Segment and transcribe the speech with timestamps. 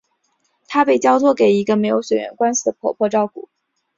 [0.67, 3.49] 他被交托给一个没血缘关系的婆婆照顾。